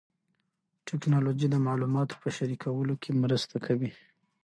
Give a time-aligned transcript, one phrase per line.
[0.87, 3.91] ټیکنالوژي د معلوماتو په شریکولو کې مرسته کوي.